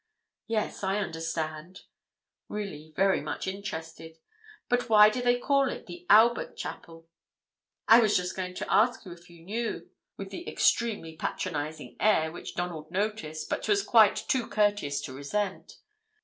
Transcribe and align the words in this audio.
"Yes, 0.47 0.83
I 0.83 0.97
understand," 0.97 1.81
really 2.49 2.91
very 2.95 3.21
much 3.21 3.45
interested; 3.45 4.17
"but 4.67 4.89
why 4.89 5.11
do 5.11 5.21
they 5.21 5.37
call 5.37 5.69
it 5.69 5.85
the 5.85 6.07
Albert 6.09 6.57
Chapel?" 6.57 7.07
"I 7.87 7.99
was 7.99 8.17
just 8.17 8.35
going 8.35 8.55
to 8.55 8.73
ask 8.73 9.05
you 9.05 9.11
if 9.11 9.29
you 9.29 9.43
knew," 9.43 9.91
with 10.17 10.33
an 10.33 10.47
extremely 10.47 11.15
patronizing 11.17 11.97
air, 11.99 12.31
which 12.31 12.55
Donald 12.55 12.89
noticed, 12.89 13.47
but 13.47 13.67
was 13.67 13.83
quite 13.83 14.15
too 14.15 14.47
courteous 14.47 15.01
to 15.01 15.13
resent. 15.13 15.73